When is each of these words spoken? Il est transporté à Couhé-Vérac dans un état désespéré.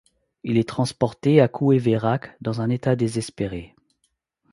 Il 0.43 0.57
est 0.57 0.67
transporté 0.67 1.41
à 1.41 1.47
Couhé-Vérac 1.47 2.35
dans 2.41 2.59
un 2.59 2.71
état 2.71 2.95
désespéré. 2.95 3.75